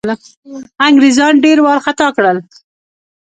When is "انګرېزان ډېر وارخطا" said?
0.87-2.07